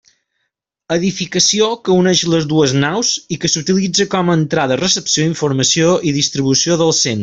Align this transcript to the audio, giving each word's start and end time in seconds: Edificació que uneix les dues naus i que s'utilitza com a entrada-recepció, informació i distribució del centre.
Edificació 0.95 1.67
que 1.89 1.93
uneix 2.03 2.23
les 2.35 2.49
dues 2.55 2.75
naus 2.85 3.13
i 3.37 3.41
que 3.45 3.53
s'utilitza 3.57 4.11
com 4.17 4.35
a 4.35 4.41
entrada-recepció, 4.43 5.31
informació 5.37 5.97
i 6.13 6.21
distribució 6.21 6.85
del 6.85 6.97
centre. 7.07 7.19